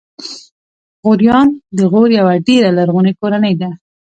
غوریان 1.03 1.47
د 1.77 1.79
غور 1.91 2.09
یوه 2.19 2.33
ډېره 2.47 2.69
لرغونې 2.77 3.13
کورنۍ 3.19 3.53
ده. 3.61 3.69